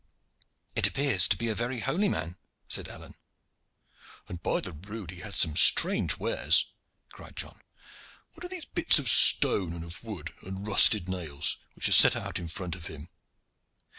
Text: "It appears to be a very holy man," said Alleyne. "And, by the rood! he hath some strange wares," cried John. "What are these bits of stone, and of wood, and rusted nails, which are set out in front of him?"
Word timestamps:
"It 0.75 0.87
appears 0.87 1.27
to 1.27 1.37
be 1.37 1.47
a 1.47 1.53
very 1.53 1.81
holy 1.81 2.09
man," 2.09 2.35
said 2.67 2.87
Alleyne. 2.89 3.13
"And, 4.27 4.41
by 4.41 4.59
the 4.59 4.73
rood! 4.73 5.11
he 5.11 5.19
hath 5.19 5.35
some 5.35 5.55
strange 5.55 6.17
wares," 6.17 6.65
cried 7.11 7.35
John. 7.35 7.61
"What 8.31 8.43
are 8.43 8.49
these 8.49 8.65
bits 8.65 8.97
of 8.97 9.07
stone, 9.07 9.73
and 9.73 9.83
of 9.83 10.03
wood, 10.03 10.33
and 10.41 10.65
rusted 10.65 11.07
nails, 11.07 11.57
which 11.75 11.87
are 11.87 11.91
set 11.91 12.15
out 12.15 12.39
in 12.39 12.47
front 12.47 12.73
of 12.73 12.87
him?" 12.87 13.09